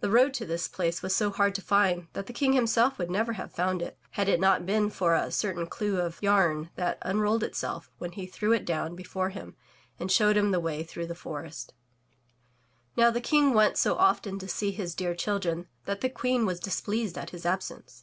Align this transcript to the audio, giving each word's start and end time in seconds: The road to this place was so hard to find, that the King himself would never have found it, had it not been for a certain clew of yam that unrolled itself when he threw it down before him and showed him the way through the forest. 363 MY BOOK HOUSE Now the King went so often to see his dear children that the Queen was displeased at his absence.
The 0.00 0.10
road 0.10 0.34
to 0.34 0.44
this 0.44 0.66
place 0.66 1.02
was 1.02 1.14
so 1.14 1.30
hard 1.30 1.54
to 1.54 1.62
find, 1.62 2.08
that 2.14 2.26
the 2.26 2.32
King 2.32 2.54
himself 2.54 2.98
would 2.98 3.12
never 3.12 3.34
have 3.34 3.52
found 3.52 3.80
it, 3.80 3.96
had 4.10 4.28
it 4.28 4.40
not 4.40 4.66
been 4.66 4.90
for 4.90 5.14
a 5.14 5.30
certain 5.30 5.68
clew 5.68 6.00
of 6.00 6.18
yam 6.20 6.70
that 6.74 6.98
unrolled 7.02 7.44
itself 7.44 7.88
when 7.98 8.10
he 8.10 8.26
threw 8.26 8.50
it 8.52 8.64
down 8.64 8.96
before 8.96 9.28
him 9.28 9.54
and 10.00 10.10
showed 10.10 10.36
him 10.36 10.50
the 10.50 10.58
way 10.58 10.82
through 10.82 11.06
the 11.06 11.14
forest. 11.14 11.74
363 12.96 12.98
MY 12.98 13.04
BOOK 13.04 13.04
HOUSE 13.04 13.04
Now 13.04 13.10
the 13.14 13.20
King 13.20 13.54
went 13.54 13.78
so 13.78 13.96
often 13.96 14.40
to 14.40 14.48
see 14.48 14.72
his 14.72 14.96
dear 14.96 15.14
children 15.14 15.68
that 15.84 16.00
the 16.00 16.10
Queen 16.10 16.44
was 16.44 16.58
displeased 16.58 17.16
at 17.16 17.30
his 17.30 17.46
absence. 17.46 18.02